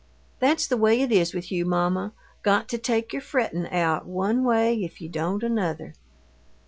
[0.39, 4.43] "That's the way it is with you, mamma got to take your frettin' out one
[4.43, 5.93] way if you don't another!"